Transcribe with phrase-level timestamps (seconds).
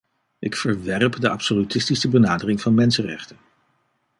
[0.39, 3.37] Ik verwerp de absolutistische benadering van mensenrechten.